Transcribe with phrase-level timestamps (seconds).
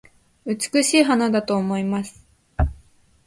[0.47, 2.25] 美しい花だと思います